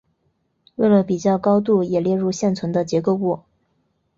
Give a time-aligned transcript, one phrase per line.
[0.77, 3.41] 为了比较高度也列入现存的结构物。